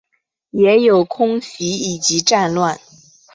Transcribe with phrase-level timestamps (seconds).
[0.49, 2.79] 也有空袭以及战乱